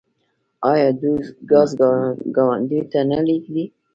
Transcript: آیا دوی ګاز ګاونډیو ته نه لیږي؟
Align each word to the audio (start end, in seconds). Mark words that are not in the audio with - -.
آیا 0.71 0.89
دوی 1.01 1.17
ګاز 1.49 1.69
ګاونډیو 2.35 2.89
ته 2.91 2.99
نه 3.11 3.19
لیږي؟ 3.27 3.63